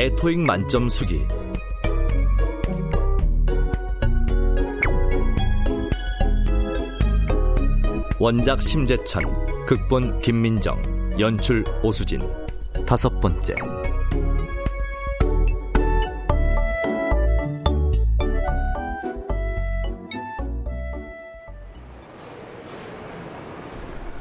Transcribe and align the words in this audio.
나의 0.00 0.16
토익 0.16 0.38
만점 0.38 0.88
수기 0.88 1.26
원작 8.18 8.62
심재천, 8.62 9.66
극본 9.66 10.22
김민정, 10.22 10.80
연출 11.20 11.64
오수진. 11.82 12.20
다섯 12.86 13.20
번째. 13.20 13.54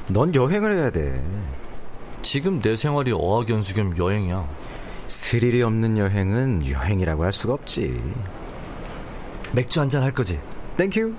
넌 0.10 0.36
여행을 0.36 0.74
해야 0.74 0.90
돼. 0.92 1.24
지금 2.22 2.60
내 2.62 2.76
생활이 2.76 3.14
어학연수 3.14 3.76
겸 3.76 3.98
여행이야. 3.98 4.70
스릴이 5.10 5.64
없는 5.64 5.98
여행은 5.98 6.68
여행이라고 6.70 7.24
할 7.24 7.34
수가 7.34 7.54
없지. 7.56 8.00
맥주 9.54 9.82
한 9.82 9.90
잔 9.90 10.04
할 10.04 10.12
거지? 10.12 10.40
땡큐. 10.78 11.16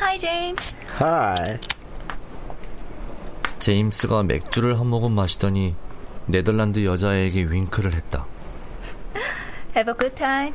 Hi, 0.00 0.16
James. 0.18 0.74
하이. 0.96 1.58
제임스가 3.58 4.22
맥주를 4.22 4.78
한 4.80 4.86
모금 4.86 5.12
마시더니 5.12 5.74
네덜란드 6.30 6.84
여자에게 6.84 7.44
윙크를 7.44 7.94
했다. 7.94 8.26
Have 9.76 9.92
a 9.92 9.98
good 9.98 10.14
time. 10.14 10.52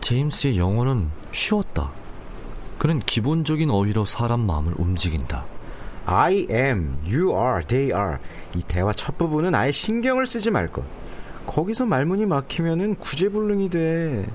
제임스의 0.00 0.58
영어는 0.58 1.08
쉬웠다. 1.32 1.90
그는 2.78 2.98
기본적인 3.00 3.70
어휘로 3.70 4.04
사람 4.04 4.40
마음을 4.40 4.74
움직인다. 4.76 5.44
I 6.06 6.46
am, 6.50 6.96
you 7.06 7.30
are, 7.30 7.64
they 7.66 7.92
are. 7.92 8.16
이 8.54 8.62
대화 8.66 8.92
첫 8.92 9.16
부분은 9.18 9.54
아예 9.54 9.70
신경을 9.70 10.26
쓰지 10.26 10.50
말 10.50 10.66
것. 10.66 10.82
거기서 11.46 11.86
말문이 11.86 12.26
막히면은 12.26 12.96
구제불능이 12.96 13.70
돼. 13.70 14.26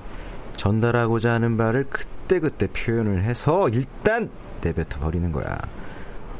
전달하고자 0.56 1.32
하는 1.32 1.56
바를 1.56 1.84
그때그때 1.90 2.68
표현을 2.68 3.22
해서 3.22 3.68
일단 3.68 4.30
내뱉어 4.62 5.00
버리는 5.00 5.30
거야. 5.32 5.58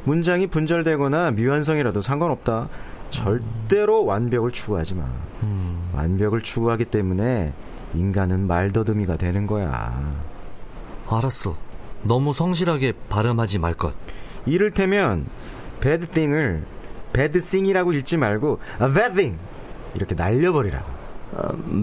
문장이 0.06 0.46
분절되거나 0.46 1.32
미완성이라도 1.32 2.00
상관없다. 2.00 2.68
절대로 3.10 4.04
완벽을 4.04 4.50
추구하지 4.52 4.94
마. 4.94 5.04
음, 5.42 5.90
완벽을 5.94 6.40
추구하기 6.40 6.86
때문에 6.86 7.52
인간은 7.94 8.46
말더듬이가 8.46 9.16
되는 9.16 9.46
거야. 9.46 10.14
알았어. 11.08 11.56
너무 12.02 12.32
성실하게 12.32 12.92
발음하지 13.08 13.58
말 13.58 13.74
것. 13.74 13.94
이를테면 14.46 15.26
bad 15.80 16.06
thing을 16.06 16.64
bad 17.12 17.40
thing이라고 17.40 17.92
읽지 17.92 18.16
말고 18.16 18.60
a 18.80 18.92
bad 18.92 19.14
thing 19.14 19.38
이렇게 19.94 20.14
날려버리라고. 20.14 20.86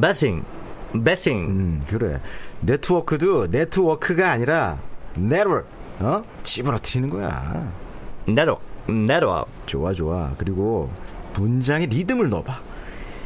배팅, 0.02 0.44
배팅. 1.04 1.38
음 1.50 1.82
그래. 1.90 2.22
네트워크도 2.62 3.48
네트워크가 3.48 4.32
아니라 4.32 4.78
network 5.18 5.68
어 6.00 6.24
집어넣트리는 6.44 7.10
거야. 7.10 7.83
네로, 8.26 8.60
네로. 8.88 9.46
좋아 9.66 9.94
좋아. 9.94 10.32
그리고 10.38 10.90
문장에 11.34 11.86
리듬을 11.86 12.30
넣어봐. 12.30 12.60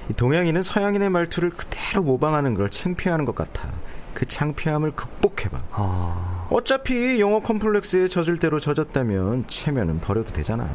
이 0.09 0.13
동양인은 0.13 0.61
서양인의 0.61 1.09
말투를 1.09 1.49
그대로 1.51 2.03
모방하는 2.03 2.53
걸 2.53 2.69
창피해하는 2.69 3.25
것 3.25 3.35
같아. 3.35 3.69
그 4.13 4.25
창피함을 4.25 4.91
극복해봐. 4.91 5.61
아, 5.71 6.47
어차피 6.49 7.19
영어 7.19 7.41
컴플렉스에 7.41 8.07
젖을 8.07 8.37
대로 8.37 8.59
젖었다면 8.59 9.45
체면은 9.47 9.99
버려도 9.99 10.33
되잖아. 10.33 10.67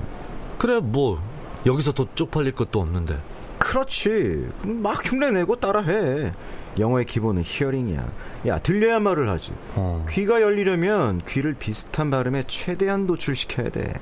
그래 0.59 0.81
뭐 0.81 1.21
여기서 1.67 1.93
더 1.93 2.07
쪽팔릴 2.15 2.53
것도 2.53 2.81
없는데. 2.81 3.19
그렇지. 3.63 4.49
막 4.63 5.01
흉내내고 5.05 5.57
따라해. 5.57 6.33
영어의 6.79 7.07
기본은 7.07 7.43
히어링이야. 7.45 8.13
야, 8.49 8.59
들려야 8.59 8.99
말을 8.99 9.29
하지. 9.29 9.53
어. 9.77 10.05
귀가 10.11 10.41
열리려면 10.43 11.21
귀를 11.29 11.55
비슷한 11.55 12.11
발음에 12.11 12.43
최대한 12.47 13.07
노출시켜야 13.07 13.71
돼. 13.71 13.93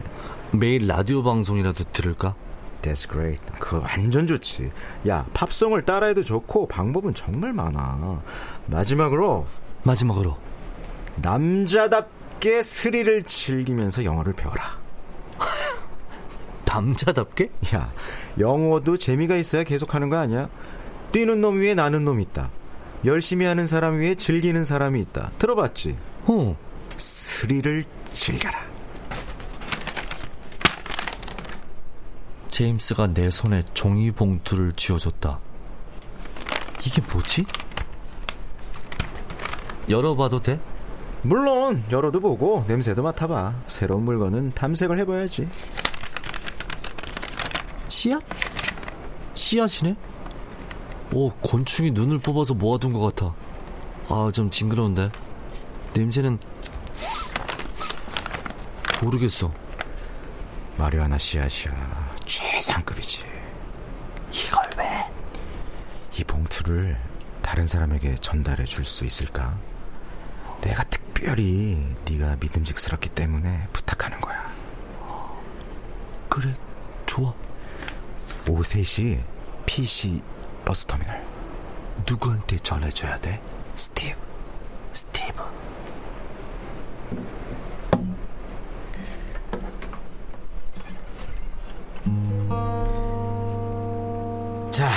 매일 0.52 0.86
라디오 0.86 1.22
방송이라도 1.22 1.84
들을까? 1.92 2.34
That's 2.80 3.10
great. 3.10 3.42
그거 3.58 3.80
완전 3.80 4.26
좋지. 4.26 4.70
야, 5.08 5.26
팝송을 5.34 5.84
따라해도 5.84 6.22
좋고 6.22 6.66
방법은 6.68 7.14
정말 7.14 7.52
많아. 7.52 8.22
마지막으로 8.66 9.46
마지막으로 9.82 10.38
남자답게 11.16 12.62
스릴을 12.62 13.24
즐기면서 13.24 14.04
영어를 14.04 14.32
배워라. 14.32 14.78
남자답게? 16.70 17.50
야, 17.74 17.92
영어도 18.38 18.96
재미가 18.96 19.36
있어야 19.36 19.64
계속하는 19.64 20.08
거 20.08 20.16
아니야? 20.16 20.48
뛰는 21.10 21.40
놈 21.40 21.58
위에 21.58 21.74
나는 21.74 22.04
놈 22.04 22.20
있다. 22.20 22.50
열심히 23.04 23.44
하는 23.46 23.66
사람 23.66 23.98
위에 23.98 24.14
즐기는 24.14 24.64
사람이 24.64 25.00
있다. 25.00 25.32
들어봤지? 25.38 25.96
어. 26.26 26.56
스릴을 26.96 27.84
즐겨라. 28.04 28.70
제임스가 32.48 33.08
내 33.08 33.30
손에 33.30 33.64
종이 33.74 34.10
봉투를 34.12 34.72
쥐어줬다. 34.74 35.40
이게 36.84 37.02
뭐지? 37.12 37.46
열어봐도 39.88 40.40
돼? 40.40 40.60
물론 41.22 41.82
열어도 41.90 42.20
보고 42.20 42.64
냄새도 42.66 43.02
맡아봐. 43.02 43.54
새로운 43.66 44.04
물건은 44.04 44.52
탐색을 44.52 44.98
해봐야지. 45.00 45.48
씨앗? 47.90 48.22
씨앗이네? 49.34 49.96
오, 51.12 51.30
곤충이 51.42 51.90
눈을 51.90 52.20
뽑아서 52.20 52.54
모아둔 52.54 52.92
것 52.92 53.00
같아. 53.00 53.34
아, 54.08 54.30
좀 54.32 54.48
징그러운데. 54.50 55.10
냄새는 55.92 56.38
모르겠어. 59.02 59.52
마리아나 60.76 61.18
씨앗이야. 61.18 62.14
최상급이지. 62.24 63.24
이걸 64.32 64.70
왜? 64.78 65.06
이 66.18 66.24
봉투를 66.24 66.96
다른 67.42 67.66
사람에게 67.66 68.14
전달해 68.20 68.64
줄 68.64 68.84
수 68.84 69.04
있을까? 69.04 69.58
내가 70.60 70.84
특별히 70.84 71.84
네가 72.04 72.36
믿음직스럽기 72.38 73.08
때문에 73.10 73.66
부탁하는 73.72 74.20
거야. 74.20 74.48
그래, 76.28 76.54
좋아. 77.06 77.34
오후 78.48 78.62
3시 78.62 79.20
PC 79.66 80.22
버스터미널. 80.64 81.22
누구한테 82.08 82.56
전해줘야 82.56 83.16
돼? 83.16 83.40
스티브. 83.74 84.16
스티브. 84.92 85.42
자, 94.70 94.88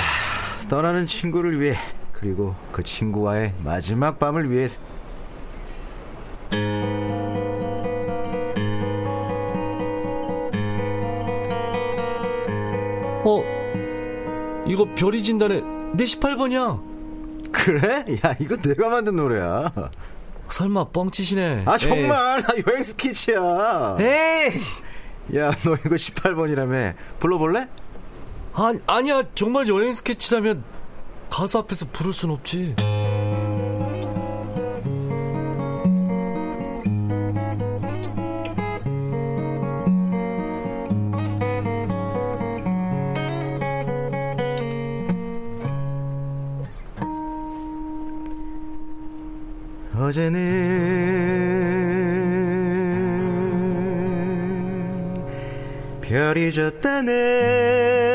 떠나는 0.68 1.06
친구를 1.06 1.60
위해 1.60 1.76
그리고 2.12 2.54
그 2.72 2.82
친구와의 2.82 3.52
마지막 3.62 4.18
밤을 4.18 4.50
위해 4.50 4.66
어, 13.24 14.64
이거 14.66 14.86
별이 14.96 15.22
진단에 15.22 15.60
내 15.94 16.04
18번이야. 16.04 17.52
그래? 17.52 18.04
야, 18.24 18.34
이거 18.40 18.56
내가 18.56 18.88
만든 18.88 19.16
노래야. 19.16 19.72
설마 20.50 20.88
뻥치시네. 20.88 21.64
아, 21.66 21.76
정말 21.76 22.42
나 22.42 22.48
여행 22.68 22.84
스케치야. 22.84 23.96
에이! 24.00 25.36
야, 25.36 25.50
너 25.64 25.74
이거 25.74 25.94
18번이라며. 25.94 26.94
불러볼래? 27.18 27.68
아, 28.52 28.72
아니야, 28.86 29.22
정말 29.34 29.68
여행 29.68 29.90
스케치라면 29.92 30.62
가수 31.30 31.58
앞에서 31.58 31.86
부를 31.92 32.12
순 32.12 32.30
없지. 32.30 32.76
어제는 49.96 50.40
별이 56.02 56.50
졌다네 56.52 58.13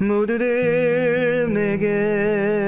모두들 0.00 1.52
내게 1.52 2.67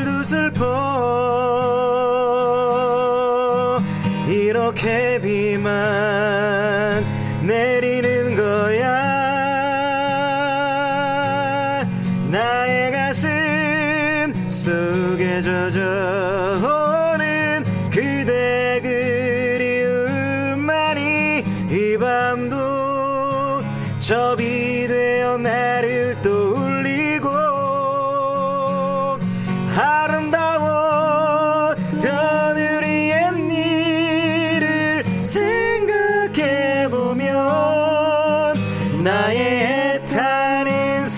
하늘도 0.00 0.24
슬퍼. 0.24 0.66
이렇게 4.28 5.20
비만 5.20 5.74
내 7.42 7.79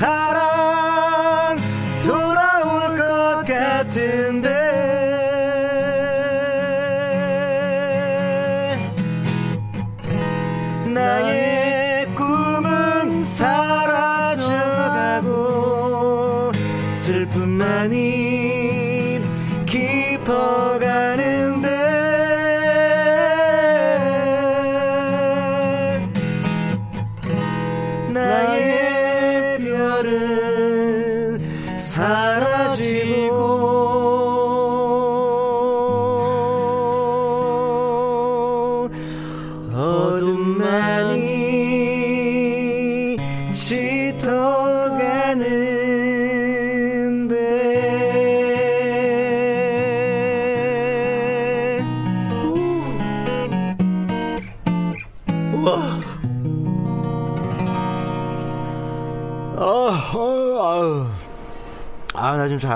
애 0.00 0.32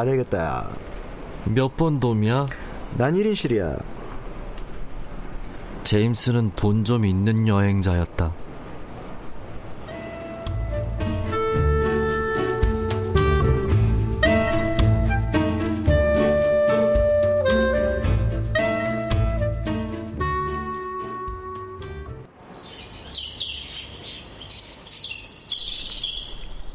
가야겠다. 0.06 0.70
몇 1.46 1.76
번 1.76 1.98
돔이야? 2.00 2.46
난 2.96 3.14
1인실이야. 3.14 3.82
제임스는 5.82 6.52
돈 6.56 6.84
좀 6.84 7.04
있는 7.04 7.46
여행자였다. 7.48 8.32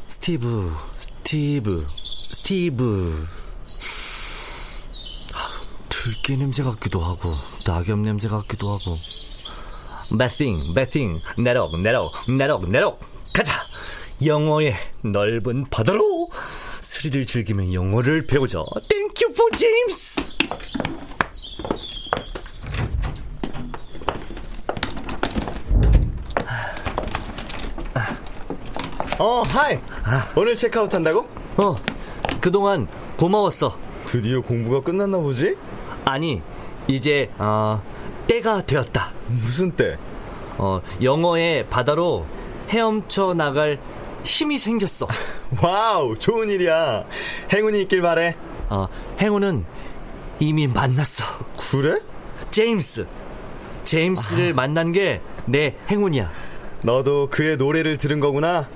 스티브, 0.07 0.71
스티브. 0.97 2.00
스티브. 2.51 3.25
들깨 5.87 6.35
냄새 6.35 6.63
같기도 6.63 6.99
하고 6.99 7.33
낙엽 7.65 7.99
냄새 7.99 8.27
같기도 8.27 8.73
하고. 8.73 8.97
배팅, 10.19 10.73
배팅, 10.73 11.21
내록, 11.37 11.79
내록, 11.79 12.11
내록, 12.27 12.69
내록. 12.69 12.99
가자. 13.31 13.53
영어의 14.25 14.75
넓은 15.01 15.69
바다로 15.69 16.29
스릴을 16.81 17.25
즐기며 17.25 17.71
영어를 17.71 18.27
배우자. 18.27 18.61
땡큐 18.89 19.33
포 19.33 19.49
제임스. 19.55 20.31
어, 29.19 29.41
hi. 29.47 29.79
오늘 30.35 30.53
체크아웃 30.57 30.93
한다고? 30.93 31.29
어, 31.55 31.75
그동안 32.41 32.87
고마웠어. 33.17 33.77
드디어 34.07 34.41
공부가 34.41 34.81
끝났나 34.81 35.19
보지? 35.19 35.55
아니, 36.05 36.41
이제 36.87 37.29
어, 37.37 37.81
때가 38.27 38.63
되었다. 38.63 39.13
무슨 39.27 39.71
때? 39.71 39.97
어, 40.57 40.81
영어의 41.01 41.67
바다로 41.69 42.25
헤엄쳐 42.69 43.33
나갈 43.35 43.79
힘이 44.23 44.57
생겼어. 44.57 45.07
wow, 45.61 46.17
좋은 46.17 46.49
일이야. 46.49 47.05
행운이 47.53 47.81
있길 47.83 48.01
바래. 48.01 48.35
어, 48.69 48.87
행운은 49.19 49.65
이미 50.39 50.67
만났어. 50.67 51.23
그래? 51.71 51.99
제임스. 52.49 53.05
제임스를 53.83 54.53
만난 54.53 54.91
게 54.91 55.21
내 55.45 55.75
행운이야. 55.89 56.29
너도 56.83 57.27
그의 57.29 57.57
노래를 57.57 57.97
들은 57.97 58.19
거구나. 58.19 58.67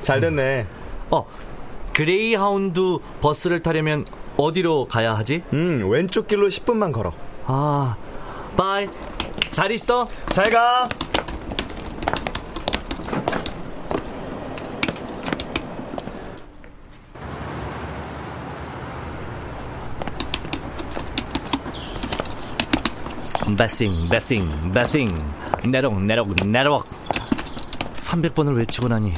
잘 0.00 0.20
됐네. 0.20 0.66
어, 1.10 1.26
그레이하운드 1.94 2.98
버스를 3.20 3.62
타려면 3.62 4.04
어디로 4.36 4.86
가야 4.86 5.14
하지? 5.14 5.42
음, 5.52 5.88
왼쪽 5.88 6.26
길로 6.26 6.48
10분만 6.48 6.92
걸어. 6.92 7.12
아, 7.46 7.96
bye. 8.56 8.88
잘 9.52 9.70
있어. 9.70 10.06
잘 10.30 10.50
가. 10.50 10.88
배싱, 23.56 24.08
배싱, 24.08 24.72
배싱. 24.72 25.32
내록, 25.66 26.02
내록, 26.02 26.34
내록. 26.44 26.84
300번을 27.94 28.56
외치고 28.56 28.88
나니 28.88 29.12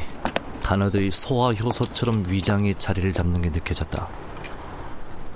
단어들이 0.66 1.12
소화 1.12 1.52
효소처럼 1.52 2.24
위장의 2.26 2.74
자리를 2.74 3.12
잡는 3.12 3.40
게 3.40 3.50
느껴졌다. 3.50 4.08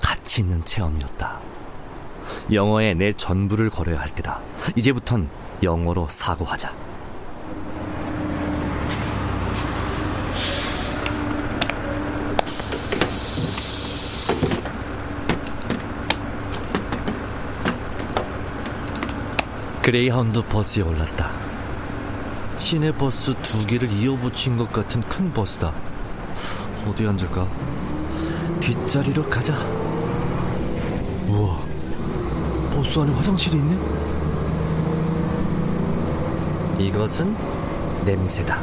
가치 0.03 0.41
있는 0.41 0.65
체험이었다. 0.65 1.39
영어에 2.53 2.95
내 2.95 3.13
전부를 3.13 3.71
걸어야 3.71 4.01
할 4.01 4.13
때다. 4.13 4.41
이제부턴 4.75 5.31
영어로 5.63 6.09
사고하자. 6.09 6.75
그레이하운드 19.81 20.43
버스에 20.43 20.83
올랐다. 20.83 21.40
시내 22.61 22.93
버스 22.93 23.33
두 23.43 23.67
개를 23.67 23.91
이어붙인 23.91 24.59
것 24.59 24.71
같은 24.71 25.01
큰 25.01 25.33
버스다. 25.33 25.73
어디 26.87 27.07
앉을까? 27.07 27.49
뒷자리로 28.61 29.25
가자. 29.31 29.57
우와, 31.27 31.59
버스 32.75 32.99
안에 32.99 33.13
화장실이 33.15 33.57
있네? 33.57 33.79
이것은 36.81 37.35
냄새다. 38.05 38.61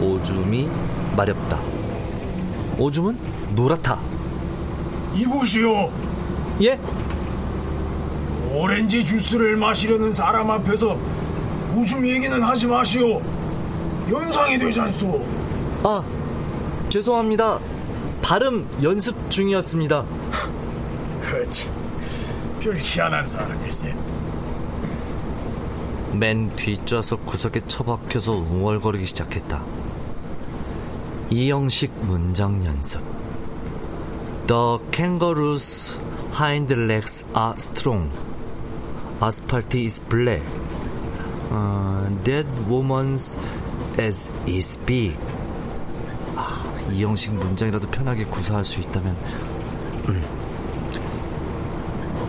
오줌이 0.00 0.68
마렵다. 1.16 1.60
오줌은 2.78 3.16
노랗다. 3.54 4.00
이보시오. 5.14 5.92
예? 6.62 6.80
오렌지 8.50 9.04
주스를 9.04 9.56
마시려는 9.56 10.12
사람 10.12 10.50
앞에서 10.50 10.98
오줌 11.74 12.06
얘기는 12.06 12.42
하지 12.42 12.66
마시오. 12.66 13.20
연상이 14.10 14.58
되지 14.58 14.80
않소. 14.80 15.26
아, 15.84 16.02
죄송합니다. 16.88 17.58
발음 18.20 18.68
연습 18.82 19.16
중이었습니다. 19.30 20.04
그치. 21.22 21.68
별 22.60 22.76
희한한 22.76 23.24
사람일세. 23.24 23.94
맨 26.12 26.54
뒷좌석 26.56 27.24
구석에 27.24 27.62
처박혀서 27.66 28.32
웅얼거리기 28.32 29.06
시작했다. 29.06 29.64
이형식 31.30 31.90
문장 32.02 32.62
연습. 32.66 33.00
The 34.46 34.78
kangaroos 34.92 35.98
hind 36.38 36.72
legs 36.74 37.24
are 37.34 37.54
strong. 37.56 38.10
Asphalt 39.22 39.74
is 39.78 40.00
black. 40.08 40.42
Uh, 41.52 42.08
that 42.24 42.46
woman's 42.66 43.36
ass 43.98 44.32
is 44.46 44.78
big. 44.86 45.18
아, 46.34 46.74
이 46.90 47.04
형식 47.04 47.34
문장이라도 47.34 47.90
편하게 47.90 48.24
구사할 48.24 48.64
수 48.64 48.80
있다면 48.80 49.14
음. 50.08 50.22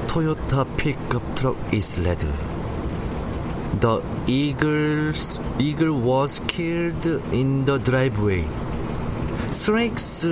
토요타 0.08 0.66
픽업 0.76 1.36
트럭 1.36 1.56
is 1.74 2.02
red. 2.02 2.28
The 3.80 4.02
eagles, 4.28 5.40
eagle 5.58 6.02
was 6.02 6.42
killed 6.48 7.06
in 7.32 7.64
the 7.64 7.80
driveway. 7.80 8.46
Snakes 9.52 10.28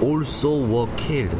also 0.00 0.66
were 0.66 0.88
killed. 0.96 1.34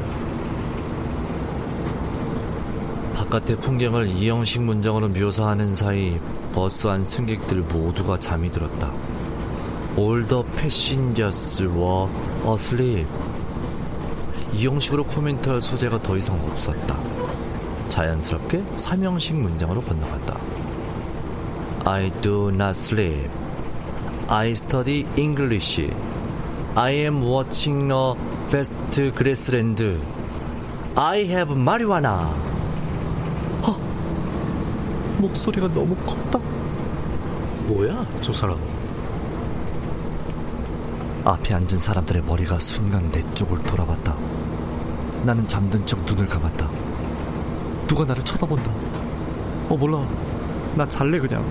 바깥의 3.27 3.57
풍경을 3.57 4.07
이형식 4.07 4.63
문장으로 4.63 5.09
묘사하는 5.09 5.75
사이 5.75 6.19
버스 6.53 6.87
안 6.87 7.05
승객들 7.05 7.63
모두가 7.63 8.19
잠이 8.21 8.51
들었다. 8.53 8.93
All 9.99 10.25
the 10.27 10.45
passengers 10.57 11.63
were 11.65 12.09
asleep. 12.47 13.07
이형식으로 14.53 15.05
코멘트할 15.05 15.61
소재가 15.61 16.03
더 16.03 16.17
이상 16.17 16.41
없었다. 16.41 16.97
자연스럽게 17.89 18.65
삼형식 18.77 19.35
문장으로 19.35 19.81
건너갔다. 19.81 20.41
I 21.85 22.11
do 22.21 22.49
not 22.51 22.71
sleep. 22.71 23.29
I 24.29 24.51
study 24.53 25.07
English. 25.17 25.91
I 26.77 26.93
am 26.93 27.23
watching 27.23 27.91
a 27.91 28.15
fast 28.49 28.75
grassland. 29.17 29.83
I 30.95 31.25
have 31.25 31.53
marijuana. 31.57 32.56
헉, 35.17 35.21
목소리가 35.21 35.69
너무 35.69 35.95
컸다. 36.07 36.39
뭐야, 37.67 38.07
저 38.21 38.33
사람? 38.33 38.59
앞에 41.25 41.55
앉은 41.55 41.69
사람들의 41.69 42.23
머리가 42.23 42.59
순간 42.59 43.11
내 43.11 43.21
쪽을 43.35 43.63
돌아봤다. 43.65 44.17
나는 45.25 45.47
잠든 45.49 45.85
척 45.85 46.01
눈을 46.05 46.27
감았다. 46.27 46.71
누가 47.89 48.05
나를 48.05 48.25
쳐다본다. 48.25 48.71
어, 49.69 49.77
몰라. 49.77 50.07
나 50.77 50.89
잘래, 50.89 51.19
그냥. 51.19 51.45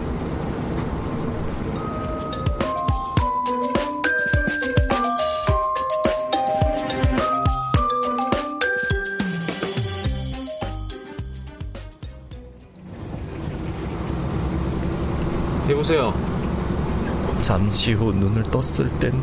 잠시 17.45 17.93
후 17.93 18.11
눈을 18.11 18.41
떴을 18.41 18.89
땐, 18.99 19.13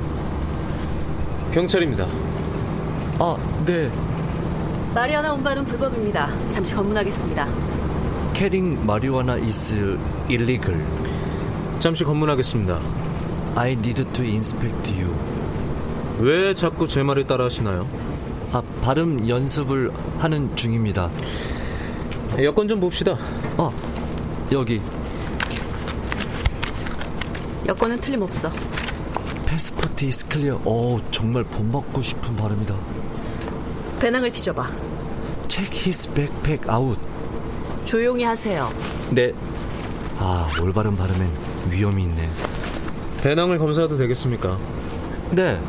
경찰입니다. 1.53 2.07
아, 3.19 3.37
네. 3.67 3.91
마리아나 4.95 5.33
운반은 5.33 5.65
불법입니다. 5.65 6.31
잠시 6.49 6.73
검문하겠습니다. 6.73 7.49
캐링 8.33 8.87
마리화나 8.87 9.33
is 9.33 9.75
illegal. 10.29 10.81
잠시 11.81 12.05
검문하겠습니다. 12.05 12.79
I 13.57 13.73
need 13.73 14.05
to 14.13 14.25
inspect 14.25 14.93
you. 14.93 15.13
왜 16.21 16.55
자꾸 16.55 16.87
제 16.87 17.03
말을 17.03 17.27
따라 17.27 17.47
하시나요? 17.47 17.89
아, 18.53 18.63
발음 18.83 19.29
연습을 19.29 19.91
하는 20.21 20.55
중입니다. 20.55 21.11
여권 22.41 22.69
좀 22.69 22.79
봅시다. 22.79 23.17
아, 23.57 23.69
여기 24.53 24.81
여권은 27.67 27.99
틀림없어. 27.99 28.51
Passport 29.47 30.05
is 30.05 30.27
clear. 30.29 30.61
오, 30.65 31.01
정말 31.11 31.45
본받고 31.45 32.03
싶은 32.03 32.35
발음이다. 32.37 32.75
배낭을 34.01 34.33
뒤져봐. 34.33 34.69
Check 35.47 35.71
his 35.73 36.13
backpack 36.13 36.69
out. 36.69 36.99
조용히 37.85 38.25
하세요. 38.25 38.71
네. 39.11 39.33
아, 40.19 40.49
올바른 40.61 40.97
발음엔 40.97 41.31
위험이 41.71 42.05
있네. 42.05 42.31
배낭을 43.23 43.59
검사해도 43.59 43.97
되겠습니까? 43.97 44.59
네. 45.31 45.61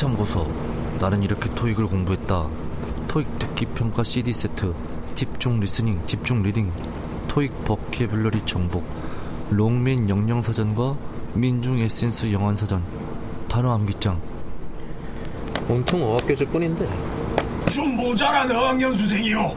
토익 0.00 0.08
참고서. 0.08 0.46
나는 0.98 1.22
이렇게 1.22 1.54
토익을 1.54 1.86
공부했다. 1.86 2.48
토익 3.06 3.38
듣기 3.38 3.66
평가 3.66 4.02
CD 4.02 4.32
세트, 4.32 4.74
집중 5.14 5.60
listening, 5.60 6.00
집중 6.06 6.42
reading, 6.42 6.72
토익 7.28 7.64
vocabulary 7.64 8.40
정복, 8.46 8.82
롱맨 9.50 10.08
영영 10.08 10.40
사전과 10.40 10.96
민중 11.34 11.78
에센스 11.80 12.32
영한 12.32 12.56
사전, 12.56 12.82
단어 13.48 13.74
암기장. 13.74 14.18
온통 15.68 16.02
어학교재 16.02 16.46
뿐인데. 16.46 16.88
좀 17.70 17.94
모자란 17.96 18.50
어학연수생이요. 18.50 19.54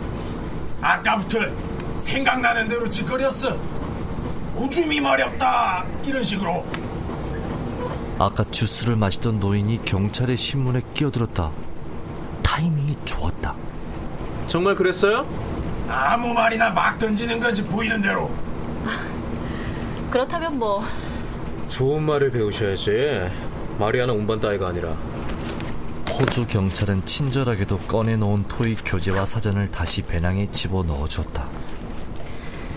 아까부터 0.82 1.40
생각나는 1.98 2.68
대로 2.68 2.88
지껄였어. 2.90 3.58
오줌이 4.58 5.00
마렵다 5.00 5.86
이런 6.04 6.22
식으로. 6.22 6.83
아까 8.24 8.46
주스를 8.46 8.96
마시던 8.96 9.42
노인이 9.42 9.84
경찰의 9.84 10.38
신문에 10.38 10.80
끼어들었다. 10.94 11.52
타이밍이 12.42 12.96
좋았다. 13.04 13.54
정말 14.48 14.76
그랬어요? 14.76 15.28
아무 15.90 16.34
말이나 16.34 16.70
막 16.70 16.98
던지는 16.98 17.42
거지 17.42 17.62
보이는 17.66 18.02
대로. 18.02 18.32
그렇다면 20.10 20.58
뭐 20.58 20.82
좋은 21.68 22.02
말을 22.04 22.32
배우셔야지. 22.32 23.30
마리아나 23.78 24.14
운반 24.14 24.40
따위가 24.40 24.70
아니라. 24.70 24.92
호주 26.10 26.48
경찰은 26.48 27.06
친절하게도 27.06 27.80
꺼내놓은 27.80 28.48
토익 28.48 28.84
교재와 28.86 29.26
사전을 29.26 29.70
다시 29.70 30.02
배낭에 30.02 30.46
집어 30.48 30.82
넣어 30.84 31.10
주었다. 31.10 31.50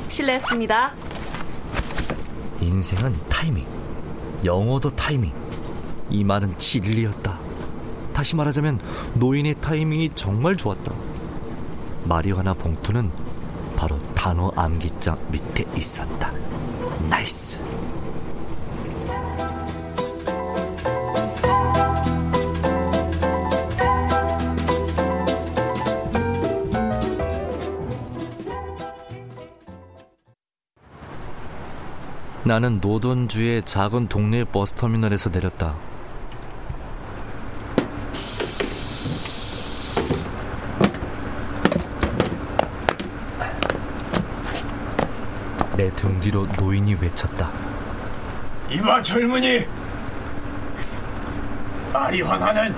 실례했습니다. 0.09 0.93
인생은 2.61 3.15
타이밍. 3.29 3.76
영어도 4.45 4.91
타이밍. 4.91 5.33
이 6.11 6.23
말은 6.25 6.57
진리였다. 6.59 7.39
다시 8.13 8.37
말하자면 8.37 8.81
노인의 9.15 9.57
타이밍이 9.61 10.11
정말 10.15 10.57
좋았다. 10.57 10.93
마리화나 12.05 12.55
봉투는 12.55 13.11
바로 13.77 13.99
단어 14.15 14.51
암기장 14.57 15.19
밑에 15.31 15.65
있었다. 15.77 16.33
Nice. 17.09 17.61
나는 32.47 32.79
노던주의 32.81 33.61
작은 33.65 34.07
동네 34.07 34.45
버스터미널에서 34.45 35.31
내렸다. 35.31 35.75
내 45.77 45.91
등 45.91 46.19
뒤로 46.21 46.47
노인이 46.59 46.95
외쳤다. 46.95 47.51
이봐 48.71 49.01
젊은이. 49.01 49.67
마리화나는 51.93 52.75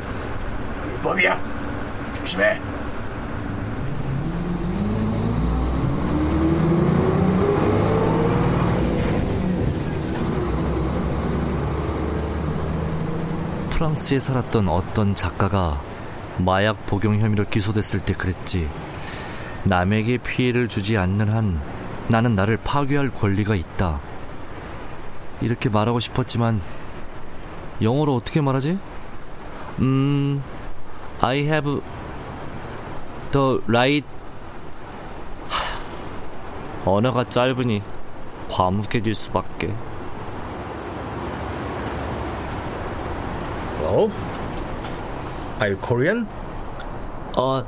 불법이야. 0.81 1.40
조심해. 2.14 2.59
프랑스에 13.78 14.18
살았던 14.18 14.68
어떤 14.68 15.14
작가가 15.14 15.80
마약 16.36 16.84
복용 16.86 17.20
혐의로 17.20 17.44
기소됐을 17.44 18.00
때 18.00 18.12
그랬지. 18.12 18.68
남에게 19.62 20.18
피해를 20.18 20.66
주지 20.66 20.98
않는 20.98 21.32
한 21.32 21.62
나는 22.08 22.34
나를 22.34 22.56
파괴할 22.56 23.10
권리가 23.10 23.54
있다. 23.54 24.00
이렇게 25.40 25.68
말하고 25.68 26.00
싶었지만 26.00 26.60
영어로 27.80 28.16
어떻게 28.16 28.40
말하지? 28.40 28.80
음, 29.78 30.42
I 31.20 31.42
have 31.42 31.80
the 33.30 33.58
right. 33.68 34.08
하, 35.48 36.90
언어가 36.90 37.22
짧으니 37.22 37.80
과묵해질 38.50 39.14
수밖에. 39.14 39.72
Hello? 43.88 44.12
Are 45.60 45.69
you 45.69 45.77
Korean? 45.82 46.27
어, 47.36 47.65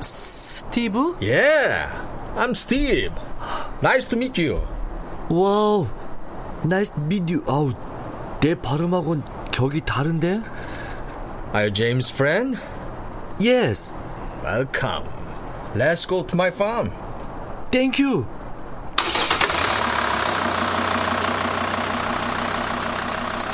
스티브? 0.00 1.16
Yeah, 1.20 1.90
I'm 2.36 2.54
Steve. 2.54 3.12
Nice 3.82 4.06
to 4.08 4.16
meet 4.16 4.38
you. 4.38 4.60
와우, 5.30 5.86
나이스 6.62 6.92
미디어. 6.96 7.38
아우, 7.46 7.72
내 8.40 8.54
발음하고는 8.54 9.22
격이 9.50 9.82
다른데? 9.82 10.42
Are 11.54 11.64
you 11.66 11.70
James' 11.72 12.10
friend? 12.10 12.58
Yes. 13.38 13.94
Welcome. 14.42 15.04
Let's 15.74 16.06
go 16.06 16.22
to 16.24 16.34
my 16.36 16.48
farm. 16.50 16.90
Thank 17.70 17.98
you. 17.98 18.26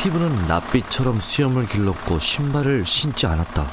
스티브는 0.06 0.48
낯빛처럼 0.48 1.20
수염을 1.20 1.65
길렀고 1.65 2.20
신발을 2.20 2.86
신지 2.86 3.26
않았다. 3.26 3.65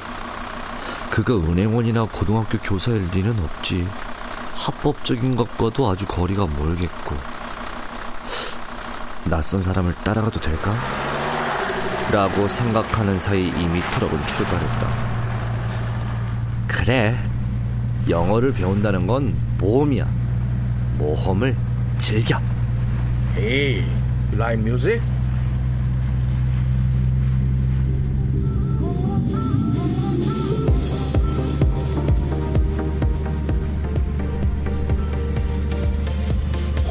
그가 1.11 1.35
은행원이나 1.35 2.07
고등학교 2.11 2.57
교사일 2.59 3.07
리는 3.13 3.39
없지. 3.39 3.87
합법적인 4.55 5.37
것과도 5.37 5.91
아주 5.91 6.07
거리가 6.07 6.47
멀겠고. 6.47 7.17
낯선 9.25 9.61
사람을 9.61 9.95
따라가도 9.97 10.41
될까? 10.41 10.75
라고 12.11 12.49
생각하는 12.49 13.19
사이 13.19 13.49
이미 13.49 13.83
트럭은 13.91 14.27
출발했다. 14.27 14.89
그래. 16.67 17.19
영어를 18.09 18.55
배운다는 18.55 19.07
건 19.07 19.37
모험이야. 19.59 20.07
모험을 20.97 21.55
즐겨. 21.99 22.41
Hey, 23.37 23.83
you 24.31 24.37
like 24.37 24.59
music? 24.63 25.12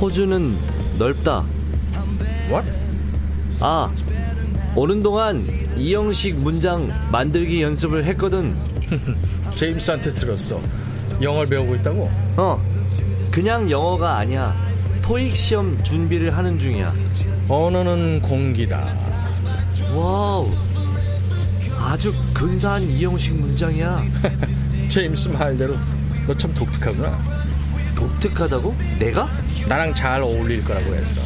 호주는 0.02 0.58
넓다. 0.98 1.44
What? 2.50 2.72
아, 3.60 3.94
오는 4.76 5.04
동안 5.04 5.40
이형식 5.78 6.42
문장 6.44 6.92
만들기 7.12 7.62
연습을 7.62 8.04
했거든. 8.06 8.56
제임스한테 9.56 10.14
들었어. 10.14 10.60
영어를 11.22 11.48
배우고 11.50 11.76
있다고? 11.76 12.10
어, 12.38 12.60
그냥 13.32 13.70
영어가 13.70 14.18
아니야. 14.18 14.56
토익 15.04 15.36
시험 15.36 15.82
준비를 15.84 16.36
하는 16.36 16.58
중이야. 16.58 16.94
언어는 17.48 18.22
공기다. 18.24 18.98
Wow, 19.94 20.50
아주 21.80 22.14
근사한 22.34 22.84
이형식 22.84 23.36
문장이야. 23.36 24.04
제임스 24.90 25.30
말대로 25.30 25.76
너 26.26 26.34
참 26.36 26.54
독특하구나. 26.54 27.18
독특하다고? 27.96 28.76
내가? 29.00 29.28
나랑 29.72 29.94
잘 29.94 30.22
어울릴 30.22 30.66
거라고 30.66 30.94
했어. 30.96 31.22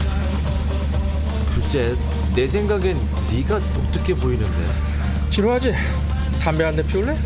글쎄, 1.56 1.96
내 2.36 2.48
생각엔 2.48 2.96
네가 3.32 3.60
독특해 3.74 4.14
보이는데. 4.20 4.72
지루하지? 5.32 5.74
담배 6.44 6.64
한 6.64 6.76
대 6.76 6.84
피울래? 6.84 7.18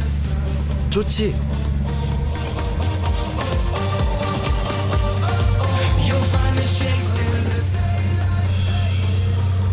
좋지. 0.89 1.35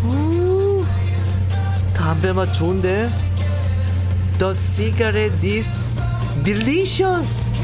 우, 0.04 0.84
담배 1.94 2.32
맛 2.32 2.52
좋은데? 2.52 3.10
The 4.38 4.52
cigarette 4.54 5.42
is 5.44 6.00
delicious. 6.44 7.55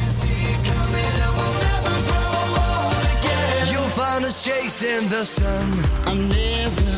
Find 4.22 4.30
us 4.30 4.44
chasing 4.44 5.08
the 5.08 5.24
sun. 5.24 5.66
I'm 6.06 6.28
never, 6.28 6.94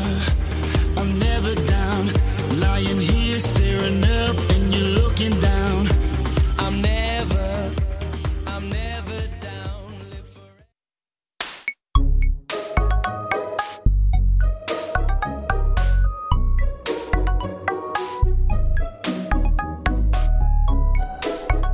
I'm 0.95 1.17
never 1.17 1.55
down. 1.55 2.11
Lying 2.59 3.01
here 3.01 3.39
staring 3.39 4.03
up 4.21 4.37
and 4.53 4.71
you're 4.71 5.01
looking 5.01 5.33
down. 5.39 5.87
I'm 6.59 6.83
never, 6.83 7.71
I'm 8.45 8.69
never 8.69 9.19
down. 9.41 9.89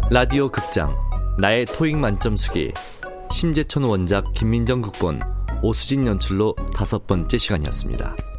라디오 0.10 0.50
극장 0.50 0.96
나의 1.40 1.66
토익 1.66 1.98
만점 1.98 2.38
수기 2.38 2.72
심재천 3.30 3.84
원작 3.84 4.34
김민정 4.34 4.82
극본 4.82 5.41
오수진 5.62 6.08
연출로 6.08 6.56
다섯 6.74 7.06
번째 7.06 7.38
시간이었습니다. 7.38 8.31